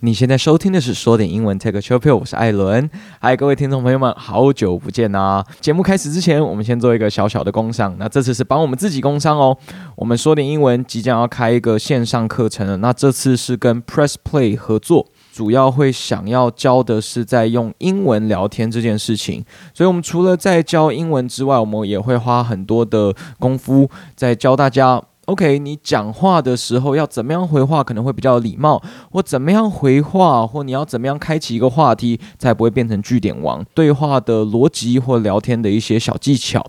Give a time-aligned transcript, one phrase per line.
[0.00, 2.88] 你现在收听的是说点英文，Take a chill pill，我是艾伦。
[3.20, 5.44] 嗨，各位听众朋友们，好久不见啊！
[5.60, 7.96] 节目开始之前，我们先做一个小小的工商。
[7.98, 9.58] 那这次是帮我们自己工商哦。
[9.96, 12.76] 我们说点英文即将要开一个线上课程了。
[12.76, 19.44] 那这次是跟 Press Play 合作，主要会想要教的是在用英文聊天这件事情。
[19.74, 25.02] 所以，我们除了在教英文之外，我们也会花很多的功夫在教大家。
[25.28, 33.62] OK，你讲话的时候要怎么样回话可能会比较礼貌，或怎么样回话，或你要怎么样开启一个话题，才不会变成句点王。
[33.74, 36.64] 对话的逻辑或聊天的一些小技巧。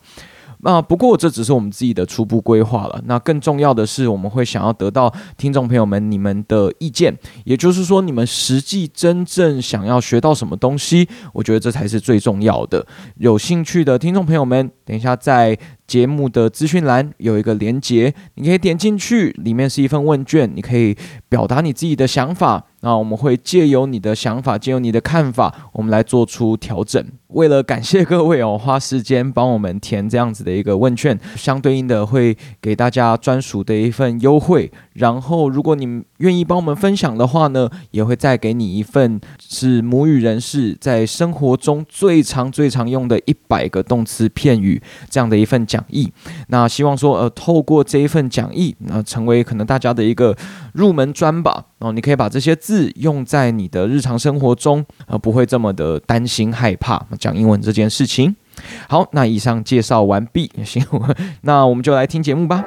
[0.61, 3.01] 那、不过这只是我们自己的初步规划了。
[3.05, 12.85] 那更重要的是，我们会想要得到听众朋友们你们的意见，也就是说，你们实际真正想要学到什么东西，我觉得这才是最重要的。
[13.15, 15.55] 有兴趣的听众朋友们，等一下在。
[15.89, 20.95] 节目的资讯栏有一个连接，你可以点进去，里面是一份问卷，你可以
[21.27, 22.63] 表达你自己的想法。
[22.81, 27.03] 那我们会借由你的想法，借由你的看法，我们来做出调整。
[27.29, 34.71] 为了感谢各位哦，花时间帮我们填这样子的一个问卷，相对应的会给大家专属的一份优惠。
[34.93, 44.78] 然后，如果你愿意帮我们分享的话呢，也会再给你一份是母语人士在生活中最常、最常用的一百个动词片语
[45.09, 46.11] 这样的一份讲义。
[46.47, 50.35] 那希望说，呃，透过这一份讲义，那、呃、成为可能大家的一个
[50.73, 51.65] 入门砖吧。
[51.79, 58.35] 哦，你可以把这些字用在你的日常生活中，呃、不会这么的担心害怕讲英文这件事情。
[58.87, 60.85] 好，那以上介绍完毕，行，
[61.43, 62.65] 那我们就来听节目吧。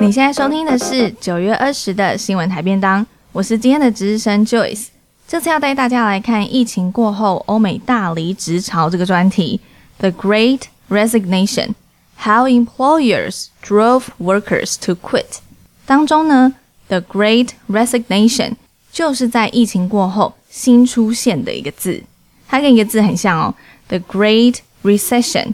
[0.00, 4.97] 你现在收听的是九月二十的新闻台便当，我是今天的值日生 Joyce。
[5.28, 9.60] 这次要带大家来看疫情过后欧美大离职潮这个专题
[9.98, 11.74] ，The Great Resignation。
[12.20, 15.40] How employers drove workers to quit。
[15.84, 16.54] 当中呢
[16.88, 18.54] ，the Great Resignation
[18.90, 22.02] 就是在疫情过后新出现的一个字，
[22.48, 23.54] 它跟一个字很像哦
[23.88, 25.52] ，the Great Recession。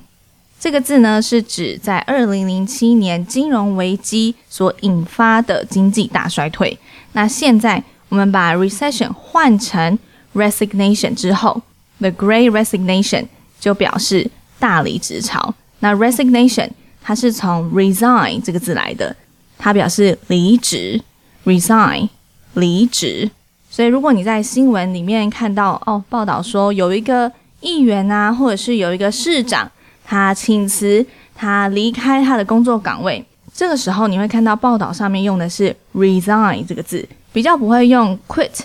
[0.61, 6.79] 这个字呢是指在二零零七年金融危机所引发的经济大衰退。
[7.13, 7.83] 那现在
[8.15, 9.99] 我们把 recession 换成
[10.35, 11.61] resignation 之后
[11.99, 13.27] ，the Great Resignation
[13.59, 14.31] 就表示
[14.61, 15.53] 大离职潮。
[15.81, 16.71] 那 resignation
[17.03, 19.17] 它是从 resign 这个字来的，
[19.59, 21.03] 它表示离职
[21.45, 22.09] ，resign
[22.53, 23.29] 离职。
[23.69, 29.69] 所以如果你在新闻里面看到哦，报道说有一个议员啊，或者是有一个市长，
[30.05, 31.05] 他请辞，
[31.35, 38.61] 他离开他的工作岗位，这个时候你会看到报道上面用的是 resign 这个字，比较不会用 quit，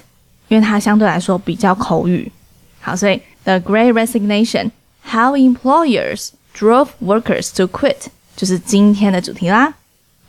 [0.48, 2.32] 因为它相对来说比较口语。
[2.80, 7.96] 好，所以 the Great Resignation，how employers Drove workers to quit，
[8.36, 9.74] 就是今天的主题啦。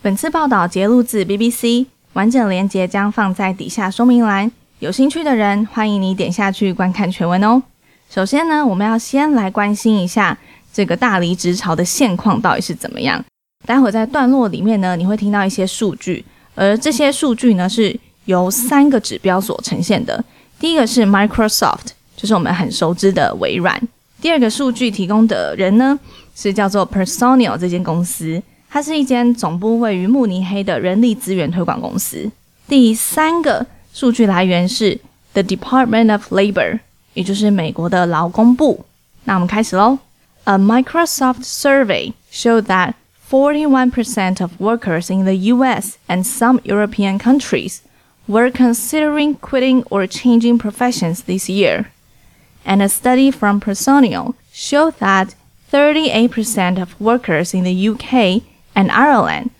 [0.00, 4.50] 本次报道节录自 BBC，完整连结将放在底下说明栏。
[4.78, 7.62] 有兴趣的人，欢迎你点下去观看全文哦。
[8.08, 10.38] 首先呢，我们要先来关心一下
[10.72, 13.22] 这个大离职潮的现况到底是怎么样。
[13.66, 16.24] 待会在段落里面呢，你会听到一些数据，
[16.54, 20.23] 而这些数据呢是由三个指标所呈现的。
[20.59, 23.81] 第一个是 Microsoft，就是我们很熟知的微软。
[24.21, 25.99] 第二个数据提供的人呢，
[26.35, 32.31] 是叫做 Personio 这间公司，它是一间总部位于慕尼黑的人力资源推广公司。
[32.67, 34.99] 第三个数据来源是
[35.33, 36.79] The Department of Labor，
[37.13, 38.85] 也就是美国的劳工部。
[39.25, 39.99] 那我们开始喽。
[40.45, 42.93] A Microsoft survey showed that
[43.29, 45.97] 41% of workers in the U.S.
[46.07, 47.79] and some European countries
[48.29, 51.91] were considering quitting or changing professions this year.
[52.65, 55.35] And a study from Personio showed that
[55.71, 58.41] 38% of workers in the UK
[58.75, 59.51] and Ireland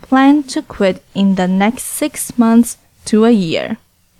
[0.00, 2.76] plan to quit in the next six months
[3.06, 3.76] to a year.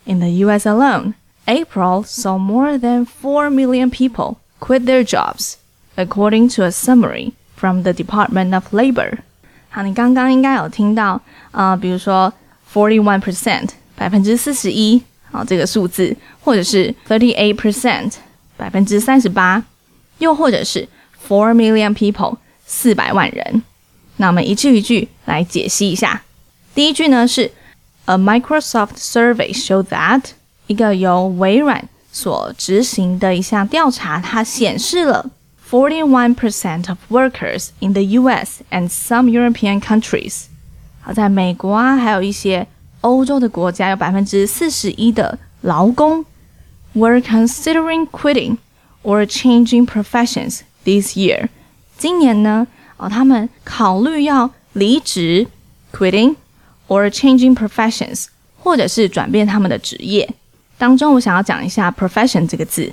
[0.06, 1.14] In the US alone,
[1.46, 5.56] April saw more than 4 million people quit their jobs,
[5.96, 9.18] according to a summary from the Department of Labor.
[9.70, 11.20] 好，你刚刚应该有听到，
[11.52, 12.32] 呃，比如说
[12.72, 18.12] forty-one percent 百分之四十一，好，这个数字，或者是 thirty-eight percent
[18.56, 19.64] 百分之三十八，
[20.18, 20.88] 又或者是
[21.26, 22.36] four million people
[22.66, 23.62] 四百万人。
[24.16, 26.22] 那我们一句一句来解析一下。
[26.74, 27.50] 第一句呢是
[28.06, 30.22] A Microsoft survey showed that
[30.66, 35.30] 一个由微软所执行的一项调查，它显示了
[35.68, 38.60] forty one percent of workers in the U.S.
[38.70, 40.44] and some European countries，
[41.00, 42.66] 好，在美国啊，还有一些
[43.01, 46.25] 欧洲的国家，有百分之四十一的劳工。
[46.95, 48.57] were considering quitting
[49.03, 51.47] or changing professions this year。
[51.97, 52.65] 今年呢，
[52.97, 55.45] 哦，他们考虑要离职
[55.93, 56.35] quitting
[56.87, 58.25] or changing professions，
[58.57, 60.27] 或者是转变他们的职业。
[60.77, 62.91] 当中，我想要讲一下 profession 这个字。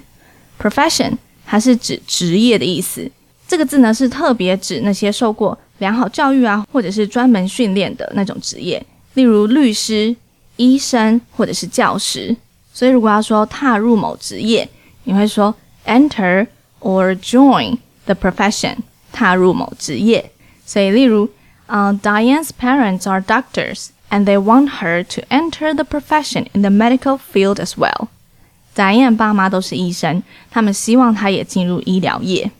[0.61, 1.12] profession
[1.47, 3.11] 它是指职业的意思。
[3.49, 8.85] 这个字呢是特别指那些受过良好教育啊，或者是专门训练的那种职业，
[9.16, 10.16] 例如律师、
[10.58, 12.36] 医生或者是教师。
[12.74, 14.68] 所以如果要说踏入某职业，
[15.04, 15.54] 你会说
[15.86, 16.48] enter
[16.80, 18.78] or join the profession，
[19.12, 20.31] 踏入某职业。
[20.66, 21.30] 所以例如，
[21.68, 27.56] 呃，Diane's parents are doctors and they want her to enter the profession in the medical field
[27.56, 32.52] as well。Diane 爸妈都是医生，他们希望她也进入医疗业。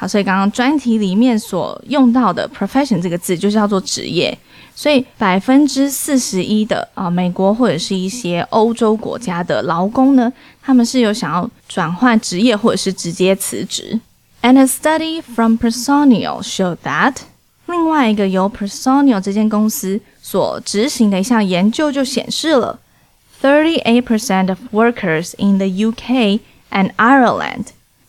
[0.00, 4.38] 好，所以刚刚专题里面所用到的 profession 这个字就是叫做职业，
[4.72, 13.98] 所以百分之四十一的啊、美国或者是一些欧洲国家的劳工呢，他们是有想要转换职业或者是直接辞职。
[14.40, 17.16] And a study from Personio showed that，
[17.66, 22.78] 另外一个由 Personio 这间公司所执行的一项研究就显示了
[23.42, 26.38] ，thirty-eight percent of workers in the UK
[26.70, 27.64] and Ireland，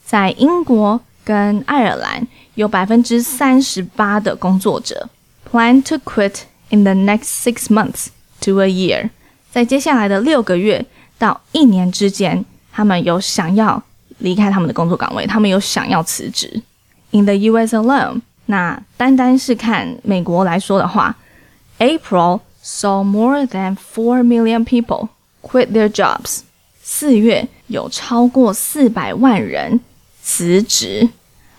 [0.05, 1.01] 在英国。
[1.28, 5.08] 跟爱尔兰有百分之三十八的工作者
[5.50, 8.08] plan to quit in the next six months
[8.40, 9.10] to a year，
[9.50, 10.84] 在接下来的六个月
[11.18, 13.82] 到一年之间，他们有想要
[14.18, 16.62] 离开他们的工作岗位，他们有想要辞职。
[17.12, 17.76] In the U.S.
[17.76, 21.16] alone，那单单是看美国来说的话，
[21.78, 25.08] April saw more than four million people
[25.42, 26.40] quit their jobs。
[26.82, 29.80] 四月有超过四百万人
[30.29, 31.09] 辞职。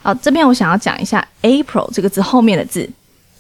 [0.01, 2.89] 好，这边我想要讲一下 April 这个字后面的字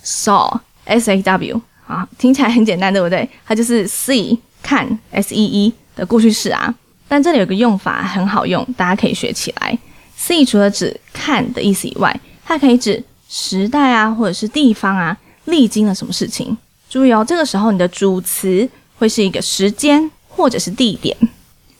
[0.04, 3.28] saw s a w 啊，听起来很简单，对不对？
[3.46, 6.74] 它就是 see 看 s e e 的过去式啊。
[7.06, 9.78] 但这里有个用法很好用，大家可以学起来。
[10.18, 16.58] see 除了指看的意思以外，它可以指时代啊，或者是地方啊，历经了什么事情。
[16.88, 18.68] 注意哦，这个时候你的主词
[18.98, 21.16] 会是一个时间或者是地点。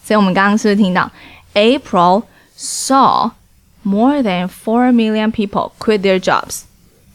[0.05, 1.11] 所以我们刚刚是不是听到
[1.55, 2.23] April
[2.56, 3.31] saw
[3.82, 6.62] More than four million people quit their jobs。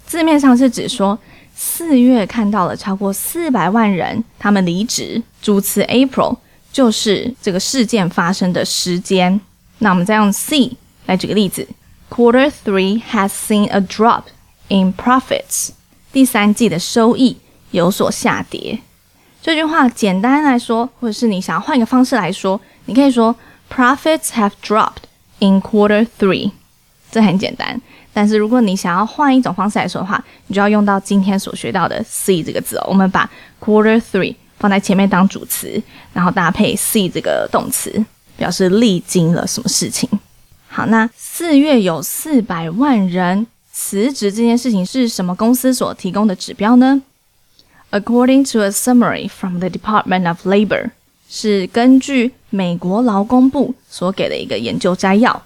[0.05, 1.19] 字面上是指说
[1.55, 5.21] 四月看到了超过四百万人他们离职。
[5.41, 6.37] 主词 April
[6.71, 9.39] 就是这个事件发生的时间。
[9.79, 10.75] 那我们再用 C
[11.05, 11.67] 来举个例子
[12.09, 14.23] ：Quarter three has seen a drop
[14.69, 15.69] in profits。
[16.11, 17.37] 第三季的收益
[17.71, 18.79] 有所下跌。
[19.41, 23.35] 这句话简单来说，或者是你想要换一个方式来说，你可以说
[23.73, 25.04] Profits have dropped。
[25.39, 26.51] In quarter three，
[27.11, 27.81] 这很简单。
[28.13, 32.85] 但是如果你想要换一种方式来说的话，你就要用到今天所学到的 see 这个字哦。
[32.87, 33.29] 我们把
[33.59, 35.81] quarter three 放在前面当主词，
[36.13, 38.03] 然后搭配 see 这个动词，
[38.37, 40.09] 表示历经了什么事情。
[40.69, 47.01] 好，那四月有四百万人辞职这件事情是什么公司所提供的指标呢
[47.91, 50.91] ？According to a summary from the Department of Labor。
[51.37, 55.43] 是根据美国劳工部所给的一个研究摘要。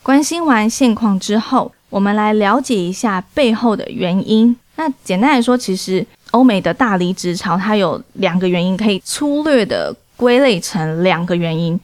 [0.00, 4.56] 关心完现况之后，我们来了解一下背后的原因。
[4.76, 11.78] 那简单来说，其实欧美的大离职潮它有两个原因，可以粗略的归类成两个原因。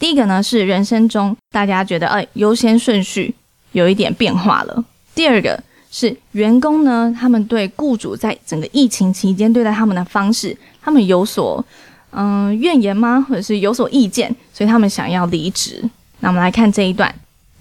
[0.00, 3.32] 第一个呢是人生中大家觉得，哎，优先顺序
[3.70, 4.84] 有一点变化了。
[5.14, 11.64] 第二个是员工呢，他们对雇主在整个疫情期间对待他们的方式，他们有所。
[12.11, 13.25] 嗯，怨言吗？
[13.27, 15.83] 或者是有所意见，所以他们想要离职。
[16.21, 17.13] 那我们来看这一段：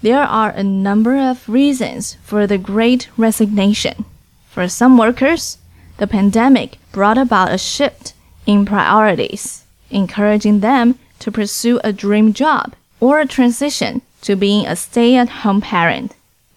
[0.03, 3.95] There are a number of reasons for the Great Resignation.
[4.55, 5.55] For some workers,
[5.97, 8.13] the pandemic brought about a shift
[8.45, 14.77] in priorities, encouraging them to pursue a dream job or a transition to being a
[14.77, 16.13] stay-at-home parent.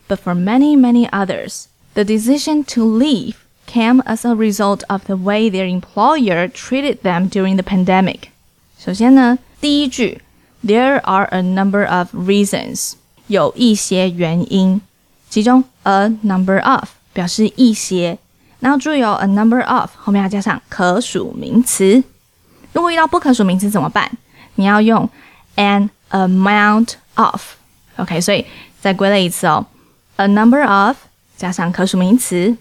[0.08, 3.38] But for many, many others, the decision to leave
[3.72, 8.30] came as a result of the way their employer treated them during the pandemic.
[8.80, 10.22] 首先呢，第一句，
[10.66, 12.94] There are a number of reasons，
[13.28, 14.82] 有一些原因，
[15.30, 18.18] 其中 a number of 表示一些，
[18.60, 22.04] 然后注意哦，a number of 后面要加上可数名词。
[22.74, 24.10] 如果遇到不可数名词怎么办？
[24.56, 25.10] 你要用
[25.56, 28.46] an amount of。OK，所以
[28.80, 29.66] 再归类一次哦，
[30.18, 30.96] a number of
[31.36, 32.56] 加上可数名词。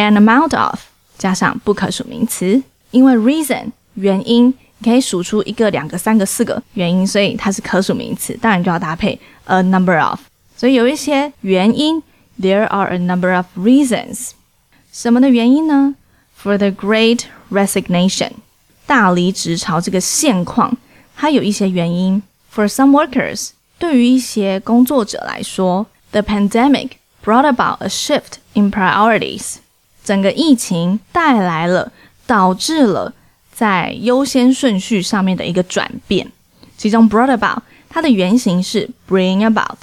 [0.00, 0.80] An amount of
[1.16, 10.20] 加上不可数名词，因为 reason 原因，你可以数出一个、两个、三个、四个原因，所以它是可数名词，当然就要搭配 a number of。
[10.54, 12.02] 所以有一些原因，
[12.40, 14.32] there are a number of reasons。
[14.92, 15.94] 什么的原因呢？
[16.42, 18.32] For the Great Resignation，
[18.86, 20.76] 大离职潮这个现况，
[21.16, 22.22] 它有一些原因。
[22.54, 26.92] For some workers，对于一些工作者来说，the pandemic
[27.24, 29.56] brought about a shift in priorities。
[30.03, 31.91] 整个疫情带来了，
[32.25, 33.13] 导致了
[33.53, 36.31] 在优先顺序上面的一个转变。
[36.77, 39.77] 其中 brought about 它的原型是 bring about，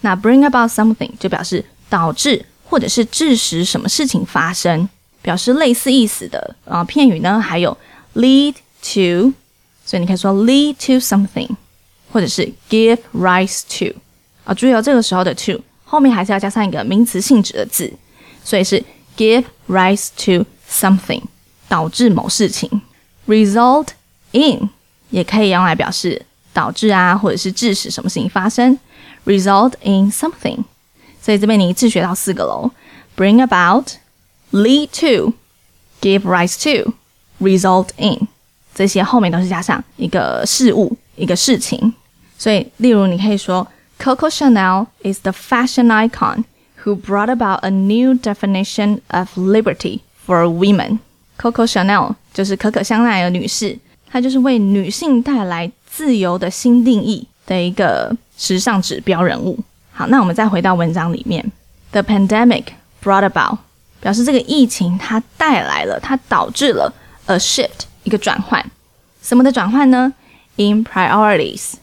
[0.00, 4.88] 那 bring about something 就表示导致或者是致使什么事情发生，
[5.22, 7.76] 表示类似意思的啊、片语呢，还有
[8.14, 9.32] lead to，
[9.84, 11.48] 所以你可以说 lead to something，
[12.10, 13.94] 或者是 give rise to
[14.44, 17.92] 啊，注意哦，这个时候的 to 后面还是要加上一个名词性质的字，
[18.44, 18.82] 所以是
[19.19, 21.21] give rise to something。
[21.67, 22.69] 导致某事情，
[23.27, 23.87] result
[24.33, 24.69] in
[25.09, 28.77] 也可以用来表示导致啊，或者是致使什么事情发生，
[29.25, 30.63] result in something。
[31.19, 32.69] 所以这边你一次学到四个喽，
[33.17, 38.27] bring about，lead to，give rise to，result in，
[38.75, 41.95] 这些后面都是加上一个事物、一个事情。
[42.37, 43.67] 所以，例如你可以说，
[43.99, 46.43] Coco Chanel is the fashion icon
[46.84, 50.98] who brought about a new definition of liberty for women。
[51.38, 53.78] Coco Chanel 就是可可香奈儿女士，
[54.10, 59.58] 她就是为女性带来自由的新定义的一个时尚指标人物。
[59.92, 61.50] 好，那我们再回到文章里面
[61.92, 62.64] ，The pandemic
[63.02, 63.58] brought about
[64.00, 66.92] 表示这个疫情它带来了，它导致了
[67.26, 68.64] a shift 一个转换，
[69.22, 70.12] 什么的转换呢
[70.56, 71.74] ？In priorities，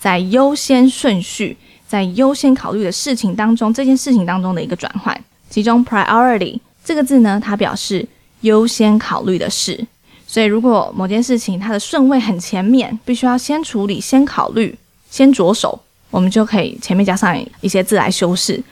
[0.00, 1.56] 在优先顺序，
[1.88, 5.18] 在优先考虑的事情当中，这件事情当中的一个转换。
[5.48, 8.06] 其中 priority 这个字呢，它表示。
[8.42, 9.84] 优先考虑的事，
[10.26, 14.78] 所以如果某件事情它的顺位很前面，必须要先处理、先考虑、
[15.10, 18.62] 先着手，我们就可以前面加上一些字来修饰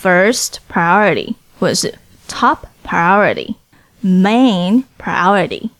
[0.00, 1.92] ，first priority 或者是
[2.28, 3.54] top priority、
[4.02, 5.70] main priority。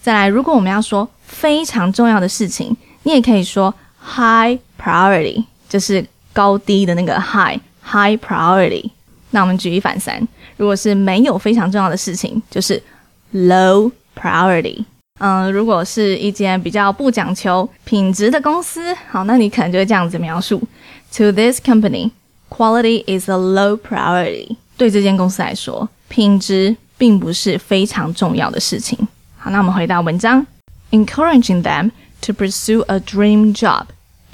[0.00, 8.90] 再来，如果我们要说非常重要的事情，你也可以说 high priority，就是高低的那个 high high priority。
[9.30, 10.20] 那我们举一反三，
[10.56, 12.82] 如果是没有非常重要的事情，就是
[13.32, 14.84] low priority。
[15.18, 20.60] 嗯，如果是一间比较不讲求品质的公司，好，那你可能就会这样子描述
[21.16, 22.10] ：To this company,
[22.50, 24.56] quality is a low priority。
[24.76, 28.98] 对这间公司来说，品质并不是非常重要的事情。
[29.38, 30.44] 好，那我们回到文章
[30.90, 33.84] ，encouraging them to pursue a dream job，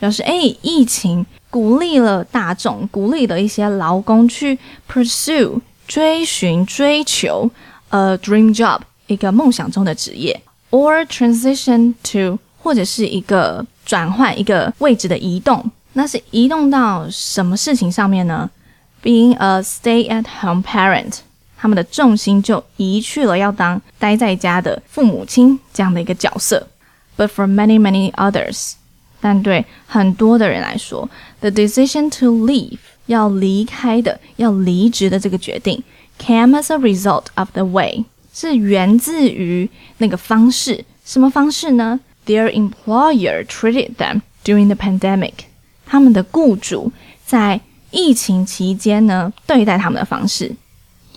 [0.00, 1.26] 表示诶，疫情。
[1.50, 4.59] 鼓励了大众，鼓励了一些劳工去
[4.90, 7.50] pursue 追寻、追求
[7.88, 10.40] a dream job 一个梦想中的职业
[10.71, 18.50] ，or transition to 或者是一个转换一个位置的移动，那是移动到什么事情上面呢
[19.02, 21.21] ？Being a stay-at-home parent，
[21.57, 26.69] 他们的重心就移去了要当待在家的父母亲这样的一个角色。
[27.17, 28.75] But for many, many others.
[29.21, 31.09] 但对很多的人来说
[31.41, 35.83] ，the decision to leave 要离开的、要离职的这个决定
[36.19, 40.85] ，came as a result of the way 是源自于那个方式。
[41.05, 45.33] 什么方式呢？Their employer treated them during the pandemic。
[45.85, 46.93] 他们的雇主
[47.25, 47.61] 在
[47.91, 50.55] 疫情期间呢，对待他们的方式。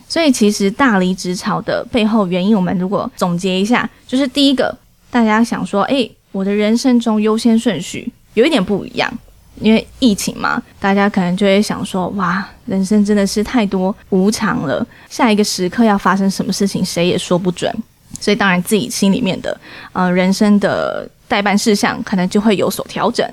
[0.07, 4.75] 所以，其实大离职潮的背后原因，我们如果总结一下，就是第一个，
[5.11, 6.09] 大家想说，哎。
[6.31, 9.11] 我的人生中优先顺序有一点不一样，
[9.59, 17.73] 因为疫情嘛，大家可能就会想说，哇，人生真的是太多无常了，下一个时刻要发生什么事情，谁也说不准。
[18.19, 19.59] 所以当然自己心里面的，
[19.93, 23.27] 呃，人生的待办事项可能就会有所调整。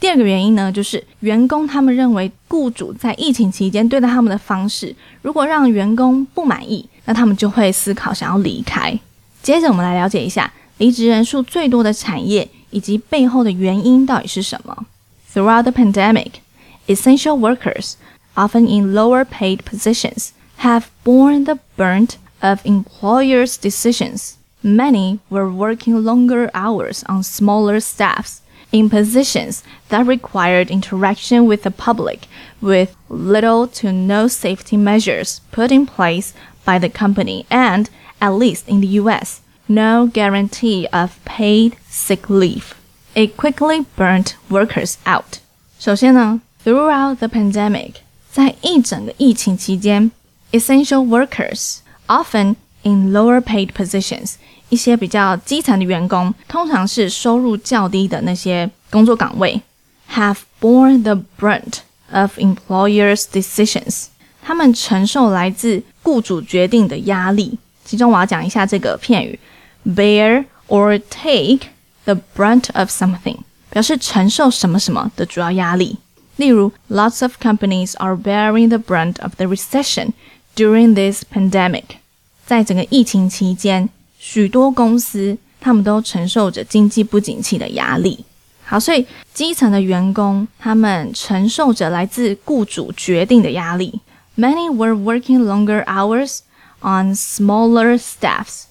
[0.00, 8.98] 第二个原因呢，就是员工他们认为雇主在疫情期间对待他们的方式，如果让员工不满意，那他们就会思考想要离开。
[9.42, 10.52] 接着我们来了解一下。
[10.77, 14.85] 离职人数最多的产业以及背后的原因到底是什么？
[15.33, 16.33] Throughout the pandemic,
[16.87, 17.93] essential workers,
[18.35, 20.29] often in lower paid positions,
[20.59, 24.33] have borne the brunt of employers' decisions.
[24.63, 28.41] Many were working longer hours on smaller staffs
[28.71, 32.27] in positions that required interaction with the public,
[32.59, 36.33] with little to no safety measures put in place
[36.65, 42.73] by the company and, at least in the US, no guarantee of paid sick leave.
[43.13, 45.39] It quickly burnt workers out.
[45.79, 47.93] 首先呢，throughout the pandemic，
[48.31, 50.11] 在一整个疫情期间，
[50.51, 54.35] essential workers often in lower paid positions，
[54.69, 59.61] 一些比较基层的员工，通常是收入较低的那些工作岗位，
[60.13, 61.79] have borne the brunt
[62.11, 64.05] of employers' decisions。
[64.41, 67.57] 他们承受来自雇主决定的压力。
[67.83, 69.37] 其中我要讲一下这个片语。
[69.85, 71.69] bear or take
[72.05, 73.37] the brunt of something
[73.69, 75.97] 表示承受什么什么的主要压力。
[76.37, 80.11] 例如，lots of companies are bearing the brunt of the recession
[80.55, 81.83] during this pandemic。
[82.45, 88.23] 在整个疫情期间，许多公司他们都承受着经济不景气的压力。
[88.63, 94.01] 好，所以基层的员工他们承受着来自雇主决定的压力。
[94.37, 96.39] Many were working longer hours
[96.81, 98.65] on smaller staffs。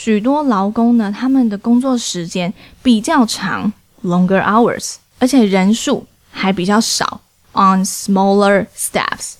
[0.00, 3.72] 许多劳工呢，他们的工作时间比较长
[4.04, 7.20] ，longer hours，而且人数还比较少
[7.54, 9.32] ，on smaller staffs，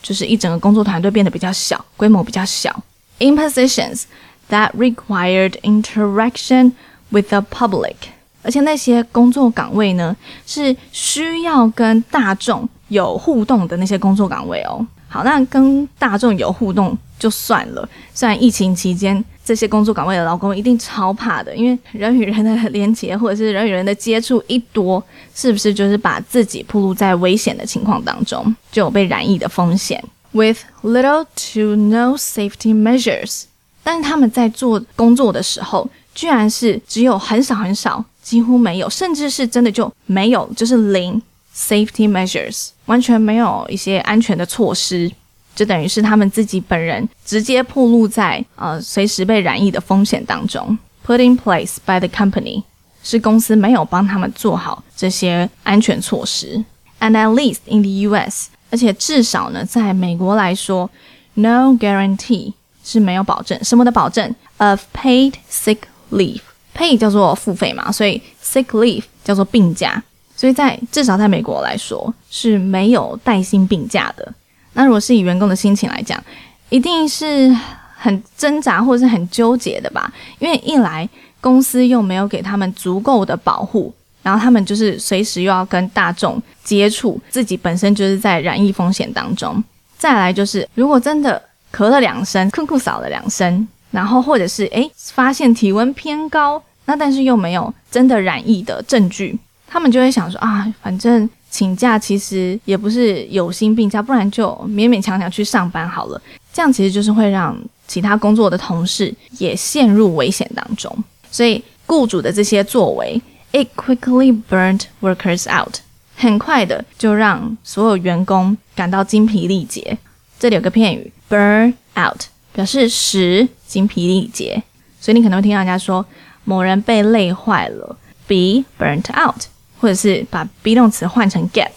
[0.00, 2.74] 就是一整个工作团队变得比较小，规模比较小。
[3.18, 4.04] In positions
[4.48, 6.72] that required interaction
[7.10, 7.96] with the public，
[8.42, 14.86] 而且那些工作岗位呢，是需要跟大众有互动的那些工作岗位哦。
[15.06, 17.86] 好，那跟大众有互动就算了。
[18.14, 25.02] 虽然疫情期间这些工作岗位的劳工一定超怕的，因为人与人的连结或者是人与人的接触一多，
[25.34, 33.44] 是不是就是把自己暴露在危险的情况当中，就有被染疫的风险？With little to no safety measures，
[33.82, 41.22] 但是他们在做工作的时候，居然是只有很少很少，几乎没有，甚至是真的就没有，就是零。
[41.56, 45.10] Safety measures 完全没有一些安全的措施，
[45.58, 50.78] 就等于是他们自己本人直接暴露在呃随时被染疫的风险当中。
[51.04, 52.62] Put in place by the company
[53.02, 56.64] 是公司没有帮他们做好这些安全措施。
[57.00, 58.50] And at least in the U.S.
[58.70, 60.88] 而且至少呢，在美国来说
[61.34, 62.52] ，no guarantee
[62.84, 65.78] 是没有保证什么的保证 of paid sick
[66.12, 66.42] leave。
[66.76, 70.00] pay 叫做付费嘛，所以 sick leave 叫做病假。
[70.36, 74.32] 所以在至少在美国来说是没有带薪病假的。
[74.78, 76.22] 那如果是以员工的心情来讲，
[76.68, 77.52] 一定是
[77.96, 80.08] 很挣扎或者是很纠结的吧？
[80.38, 81.06] 因为一来
[81.40, 83.92] 公司又没有给他们足够的保护，
[84.22, 89.62] 然后他们就是随时又要跟大众接触，自己本身就是在染疫风险当中。
[89.96, 91.42] 再来就是如果真的
[91.74, 99.36] 咳了两声，酷酷扫了两声，然后或者是诶发现体温偏高，那但是又没有真的染疫的证据。
[99.66, 106.20] 他们就会想说啊，反正请假其实也不是有薪病假，不然就勉勉强强去上班好了。
[106.52, 107.56] 这样其实就是会让
[107.86, 110.92] 其他工作的同事也陷入危险当中。
[111.30, 113.20] 所以雇主的这些作为
[113.52, 115.76] ，it quickly burnt workers out，
[116.16, 119.96] 很快的就让所有员工感到精疲力竭。
[120.38, 122.20] 这里有个片语，burn out，
[122.52, 124.62] 表示使精疲力竭。
[125.00, 126.04] 所以你可能会听到人家说
[126.44, 129.44] 某人被累坏了，be burnt out。
[129.78, 131.70] 或者是把 be 动词换成 get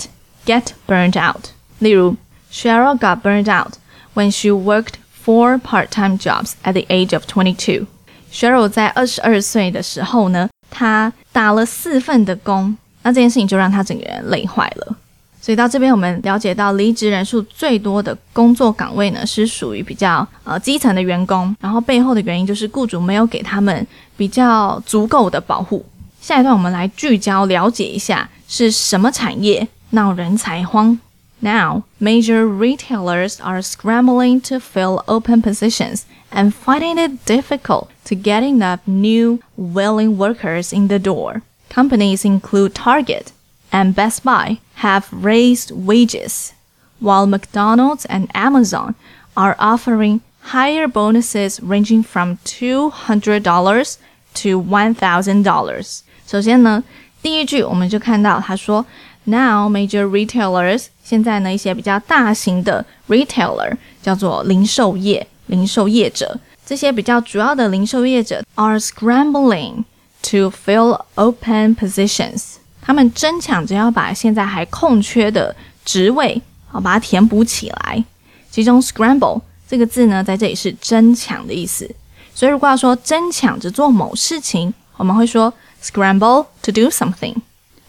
[0.45, 1.45] get burned out。
[1.79, 2.15] 例如
[2.51, 3.73] ，Cheryl got burned out
[4.13, 7.85] when she worked four part-time jobs at the age of twenty-two。
[8.31, 14.95] Cheryl 在二十二岁的时候呢，她打了四份的工，那这件事情就让她整个人累坏了。
[15.41, 23.85] 所以到这边，我们了解到离职人数最多的工作岗位呢，是属于比较呃基层的员工，然后背后的原因就是雇主没有给他们
[24.15, 25.83] 比较足够的保护。
[26.20, 30.98] 下一段我们来聚焦了解一下是什么产业闹人才荒。
[31.40, 38.80] Now, major retailers are scrambling to fill open positions and finding it difficult to get enough
[38.86, 41.42] new willing workers in the door.
[41.68, 43.32] Companies include Target
[43.70, 46.52] and Best Buy have raised wages,
[47.00, 48.94] while McDonald's and Amazon
[49.36, 53.98] are offering higher bonuses ranging from $200
[54.34, 56.02] to $1,000.
[56.31, 56.81] 首先呢，
[57.21, 58.85] 第一句我们就看到他说
[59.25, 69.83] ，Now major retailers，现在呢一些比较大型的 retailer 叫做零售业、零售业者，这些比较主要的零售业者 are scrambling
[70.23, 78.01] to fill open positions，他们争抢着要把现在还空缺的职位，好把它填补起来。
[78.49, 81.93] 其中 scramble 这个字呢，在这里是争抢的意思，
[82.33, 85.53] 所以如果要说争抢着做某事情，我们会说。
[85.81, 87.35] Scramble to do something。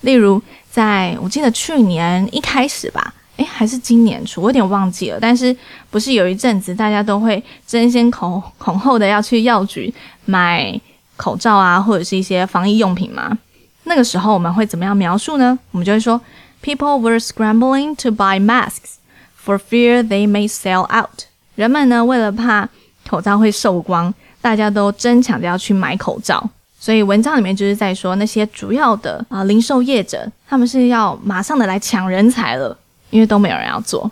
[0.00, 5.18] 例如，在我记得去年一开始吧，诶，还是今年初，我有点忘记了。
[5.20, 5.57] 但是
[5.90, 9.92] 不是有一阵子大家都会争先恐恐后的要去药局
[10.24, 10.81] 买
[11.16, 13.38] 口罩啊，或者是一些防疫用品吗？
[13.85, 15.59] 那个时候我们会怎么样描述呢？
[15.70, 16.20] 我们就会说
[16.62, 18.96] ，People were scrambling to buy masks
[19.44, 21.24] for fear they may sell out。
[21.55, 22.68] 人们呢，为了怕
[23.09, 26.50] 口罩会售光，大家都争抢着要去买口罩。
[26.82, 32.78] 所以文章里面就是在说那些主要的啊、呃、零售业者，他们是要马上的来抢人才了，
[33.10, 34.10] 因为都没有人要做。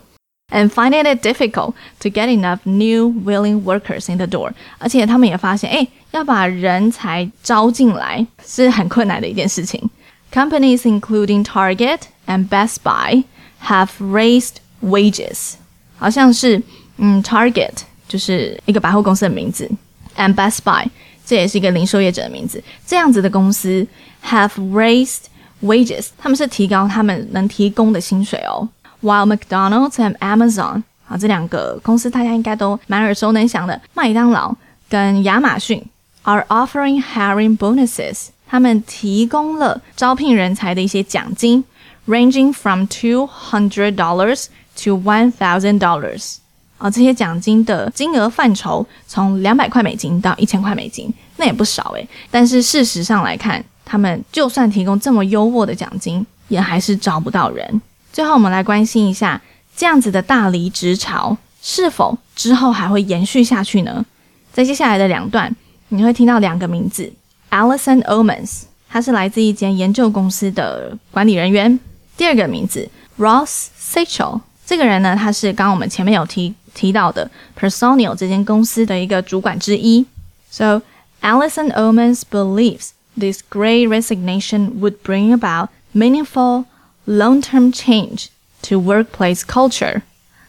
[0.52, 9.90] And finding it difficult to get enough new willing workers in the door，而且他们也发现，哎，要把人才招进来是很困难的一件事情。
[10.32, 13.24] Companies including Target and Best Buy
[13.64, 15.54] have raised wages，
[15.96, 16.62] 好像是
[16.98, 17.72] 嗯 Target。
[18.08, 19.68] 就是一个百货公司的名字，
[20.16, 20.86] and Best Buy
[21.25, 22.63] 这也是一个零售业者的名字。
[22.85, 23.85] 这样子的公司
[24.25, 25.25] have raised
[25.63, 28.67] wages，他们是提高他们能提供的薪水哦。
[29.01, 34.55] While McDonald's and Amazon 啊，这两个公司大家应该都蛮耳熟能详的，麦当劳
[34.89, 35.83] 跟亚马逊
[36.23, 41.63] are offering hiring bonuses，他们提供了招聘人才的一些奖金
[42.07, 44.45] ，ranging from two hundred dollars
[44.83, 46.37] to one thousand dollars。
[46.81, 52.07] 啊，这些奖金的金额范畴从两百块美金到一千块美金，那也不少诶。
[52.31, 57.81] 但是事实上来看，他们就算提供这么优渥的奖金，也还是招不到人。
[58.11, 59.39] 最后，我们来关心一下，
[59.77, 64.03] 这样子的大离职潮是否之后还会延续下去呢？
[64.51, 65.55] 在接下来的两段，
[65.89, 67.13] 你会听到两个名字
[67.51, 71.77] ：Alison Ommons，他是来自一间研究公司的管理人员；
[72.17, 72.89] 第二个名字
[73.19, 76.54] Ross Sechel，这个人呢，他是刚刚我们前面有提。
[76.76, 80.04] 提到的 Personio 这间公司的一个主管之一。
[80.50, 80.82] So
[81.22, 86.66] Alison Ommons believes this great resignation would bring about meaningful
[87.06, 88.26] long-term change
[88.60, 90.02] to workplace culture.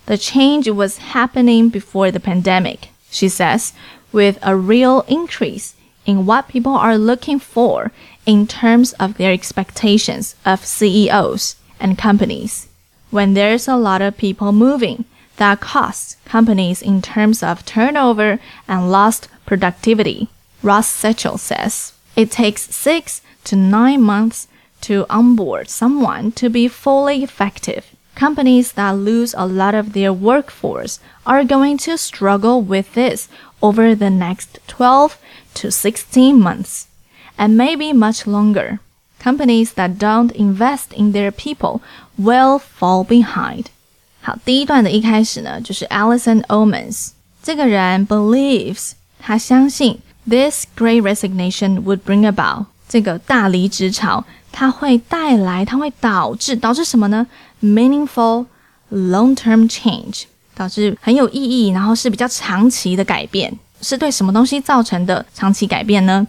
[0.08, 3.70] The change was happening before the pandemic, she says,
[4.12, 5.74] with a real increase
[6.06, 7.94] in what people are looking for
[8.26, 12.68] in terms of their expectations of CEOs and companies.
[13.13, 15.05] When there's a lot of people moving,
[15.37, 20.31] that costs companies in terms of turnover and lost productivity.
[20.63, 24.49] Ross Sechel says it takes six to nine months
[24.81, 27.95] to onboard someone to be fully effective.
[28.15, 33.29] Companies that lose a lot of their workforce are going to struggle with this
[33.61, 35.19] over the next 12
[35.53, 36.87] to 16 months,
[37.37, 38.81] and maybe much longer.
[39.19, 41.81] Companies that don't invest in their people
[42.19, 43.67] will fall behind.
[44.21, 47.09] 好，第一段的一开始呢，就是 Alison Omens
[47.43, 49.99] 这个人 believes 他相信
[50.29, 57.27] this great resignation would bring about 这个大离职潮，它会带来，它会导致导致什么呢
[57.63, 58.47] ？meaningful
[58.91, 66.27] long-term change 导致很有意义，然后是比较长期的改变，是对什么东西造成的长期改变呢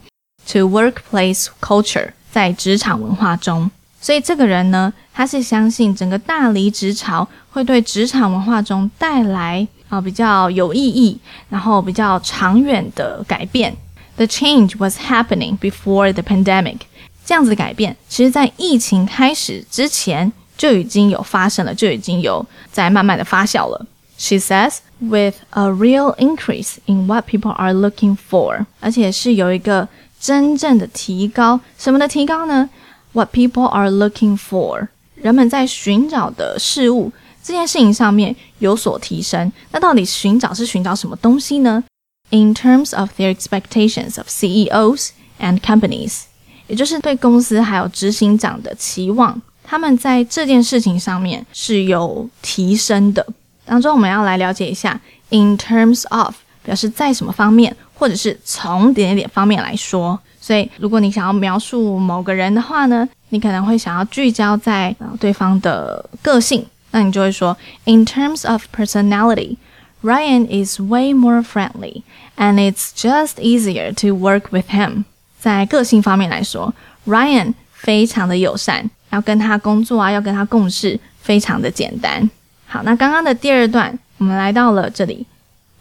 [0.48, 3.70] ？To workplace culture 在职场文化中。
[4.04, 13.74] 所以这个人呢，他是相信整个大离职潮会对职场文化中带来啊、呃、比较有意义，然后比较长远的改变。
[14.18, 16.80] The change was happening before the pandemic。
[17.26, 23.86] 这样子的改变，其实在疫情开始之前就已经有发生了，就已经有在慢慢的发酵了。
[24.18, 29.88] She says with a real increase in what people are looking for，而且是有一个
[30.20, 32.70] 真正的提高，什么的提高呢
[33.14, 37.12] ？What people are looking for，人们在寻找的事物
[37.44, 39.52] 这件事情上面有所提升。
[39.72, 41.84] 那到底寻找是寻找什么东西呢
[42.32, 46.22] ？In terms of their expectations of CEOs and companies，
[46.68, 53.26] 也就是对公司还有执行长的期望，他们在这件事情上面是有提升的。
[53.66, 55.00] 当中我们要来了解一下
[55.30, 60.20] ，in terms of 表示在什么方面，或者是从点点方面来说。
[60.46, 69.56] 所以，如果你想要描述某个人的话呢，你可能会想要聚焦在对方的个性，那你就会说，In terms of personality,
[70.04, 72.02] Ryan is way more friendly,
[72.36, 75.06] and it's just easier to work with him。
[75.40, 76.74] 在个性方面来说
[77.08, 82.30] ，Ryan 非常的友善，要跟他工作啊，要跟他共事，非常的简单。
[82.68, 85.26] 好，那刚刚的第二段，我们来到了这里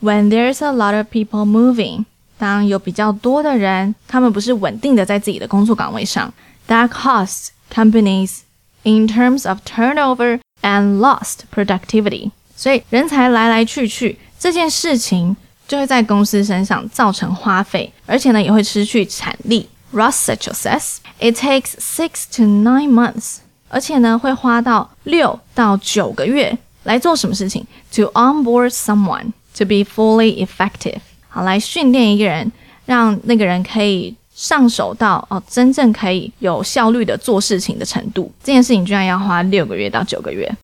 [0.01, 2.05] ，When there's a lot of people moving。
[2.42, 6.32] 当有比较多的人，他们不是稳定的在自己的工作岗位上，
[6.68, 8.40] that costs companies
[8.84, 12.32] in terms of turnover and lost productivity。
[12.56, 15.36] 所以人才来来去去这件事情，
[15.68, 19.70] 就会在公司身上造成花费，而且呢也会失去产力。
[19.94, 23.38] Ross Sechel says it takes six to nine months，
[23.70, 27.66] 而且呢会花到六到九个月来做什么事情？
[27.94, 31.00] To onboard someone to be fully effective。
[31.33, 32.53] 好，来训练一个人，
[32.85, 38.31] 让那个人可以上手到哦，真正可以有效率的做事情的程度。
[38.45, 40.55] 这件事情居然要花六个月到九个月。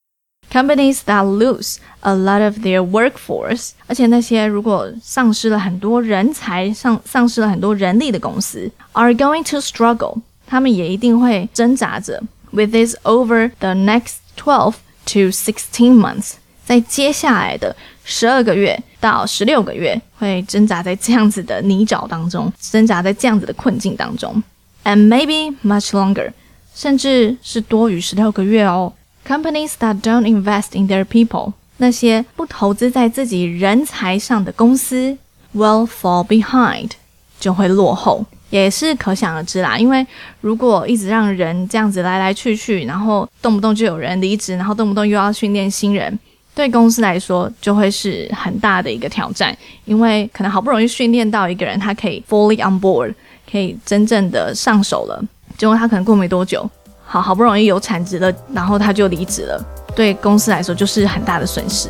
[0.51, 12.21] Companies that lose a lot of their workforce，而且那些如果丧失了很多人才、丧丧失了很多人力的公司，are going to struggle，他们也一定会挣扎着。
[12.51, 14.73] With this over the next twelve
[15.05, 16.33] to sixteen months，
[16.65, 17.75] 在接下来的
[18.09, 18.77] 十二个月。
[19.01, 24.43] 到十六个月会挣扎在这样子的泥沼当中，挣扎在这样子的困境当中
[24.83, 26.29] ，and maybe much longer，
[26.75, 28.91] 甚至是多于十六个月哦。
[29.25, 35.17] Companies that don't invest in their people，那些不投资在自己人才上的公司
[35.55, 36.89] will fall behind，
[37.39, 39.77] 就会落后，也是可想而知啦。
[39.77, 40.05] 因为
[40.41, 46.19] 如果一直让人这样子来来去去，然后动不动就有人离职，然后动不动又要训练新人，
[46.59, 49.57] 对公司来说就会是很大的一个挑战。
[49.85, 53.13] 因为可能好不容易训练到一个人，他可以 fully on board，
[53.49, 55.23] 可以真正的上手了，
[55.57, 56.69] 结果他可能过没多久，
[57.05, 59.65] 好好不容易有产值了，然后他就离职了。
[59.95, 61.87] 对公司来说就是很大的损失，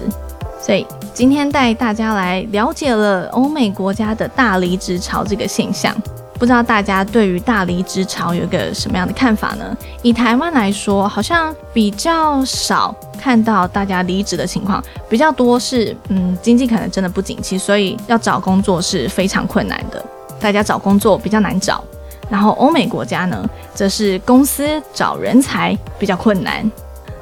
[0.61, 5.91] 所以今天带大家来了解了欧美国家的大离职潮这个现象。
[6.39, 9.77] 不知道大家对于大离职潮有一个什么样的看法呢？
[10.01, 20.03] 以台湾来说，好像比较少看到大家离职的情况，比较多是嗯，经济可能真的不景气，所以要找工作是非常困难的，
[20.39, 21.83] 大家找工作比较难找。
[22.29, 26.71] 然后欧美国家呢，则是公司找人才比较困难。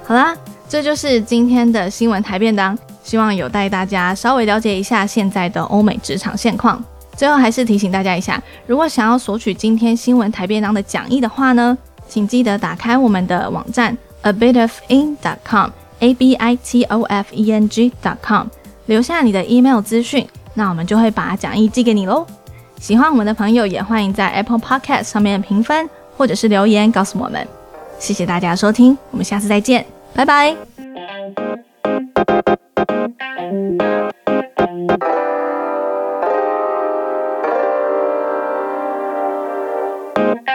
[0.06, 0.34] 好啦。
[0.69, 6.84] 这就是今天的新闻台便当，希望有带大家稍微了解一下现在的欧美职场现况。
[7.17, 11.75] 最后还是提醒大家一下，如果想要索取今天新闻台便当的讲义的话呢，
[12.08, 18.45] 请记得打开我们的网站 abitofeng.com，a b i t o f e n g dot com，
[18.86, 22.25] 留下你的 email 资讯，那我们就会把讲义寄给你喽。
[22.80, 27.47] 喜欢我们的朋友也欢迎在 Apple Podcast 上面评分或者是留言告诉我们。
[27.97, 29.84] 谢谢大家收听，我们下次再见。
[30.13, 30.56] 拜拜。